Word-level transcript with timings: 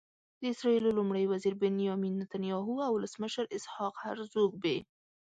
د 0.41 0.43
اسرائیلو 0.53 0.95
لومړي 0.97 1.23
وزير 1.33 1.53
بنیامین 1.63 2.13
نتنیاهو 2.21 2.73
او 2.85 2.91
ولسمشر 2.95 3.45
اسحاق 3.57 3.93
هرزوګ 4.03 4.51
به. 4.63 4.75